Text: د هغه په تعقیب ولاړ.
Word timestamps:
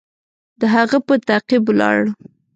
د 0.59 0.61
هغه 0.73 0.97
په 1.07 1.13
تعقیب 1.27 1.63
ولاړ. 1.67 1.97